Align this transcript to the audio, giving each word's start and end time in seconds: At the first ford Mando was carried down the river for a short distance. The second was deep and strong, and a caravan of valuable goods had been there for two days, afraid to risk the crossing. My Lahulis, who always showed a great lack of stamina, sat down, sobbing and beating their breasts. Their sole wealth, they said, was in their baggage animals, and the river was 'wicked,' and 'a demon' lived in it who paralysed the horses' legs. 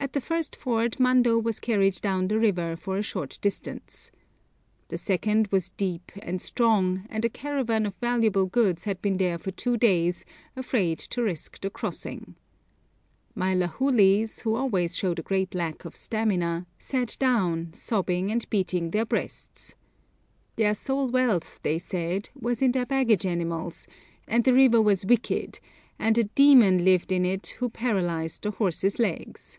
At 0.00 0.12
the 0.12 0.20
first 0.20 0.54
ford 0.56 0.98
Mando 1.00 1.38
was 1.38 1.58
carried 1.60 2.00
down 2.00 2.28
the 2.28 2.38
river 2.38 2.76
for 2.76 2.96
a 2.96 3.02
short 3.02 3.36
distance. 3.42 4.10
The 4.90 4.96
second 4.96 5.48
was 5.48 5.70
deep 5.70 6.12
and 6.22 6.40
strong, 6.40 7.04
and 7.10 7.24
a 7.24 7.28
caravan 7.28 7.84
of 7.84 7.96
valuable 7.96 8.46
goods 8.46 8.84
had 8.84 9.02
been 9.02 9.16
there 9.16 9.36
for 9.38 9.50
two 9.50 9.76
days, 9.76 10.24
afraid 10.54 10.98
to 11.00 11.22
risk 11.22 11.60
the 11.60 11.68
crossing. 11.68 12.36
My 13.34 13.54
Lahulis, 13.56 14.42
who 14.42 14.54
always 14.54 14.96
showed 14.96 15.18
a 15.18 15.22
great 15.24 15.52
lack 15.54 15.84
of 15.84 15.96
stamina, 15.96 16.66
sat 16.78 17.16
down, 17.18 17.72
sobbing 17.74 18.30
and 18.30 18.48
beating 18.50 18.92
their 18.92 19.04
breasts. 19.04 19.74
Their 20.56 20.74
sole 20.76 21.08
wealth, 21.10 21.58
they 21.62 21.78
said, 21.80 22.30
was 22.40 22.62
in 22.62 22.70
their 22.70 22.86
baggage 22.86 23.26
animals, 23.26 23.88
and 24.28 24.44
the 24.44 24.54
river 24.54 24.80
was 24.80 25.04
'wicked,' 25.04 25.58
and 25.98 26.16
'a 26.16 26.22
demon' 26.24 26.84
lived 26.84 27.10
in 27.12 27.24
it 27.26 27.56
who 27.58 27.68
paralysed 27.68 28.44
the 28.44 28.52
horses' 28.52 29.00
legs. 29.00 29.58